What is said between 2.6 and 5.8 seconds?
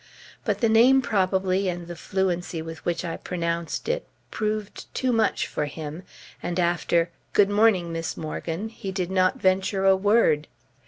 which I pronounced it, proved too much for